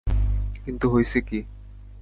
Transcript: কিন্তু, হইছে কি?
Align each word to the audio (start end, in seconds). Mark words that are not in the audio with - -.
কিন্তু, 0.65 0.85
হইছে 0.89 1.19
কি? 1.21 1.39